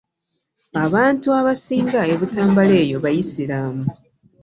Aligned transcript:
Abantu 0.85 1.27
abasinga 1.39 1.99
e 2.13 2.15
Butambala 2.19 2.73
eyo 2.83 2.97
bayisiraamu. 3.03 3.85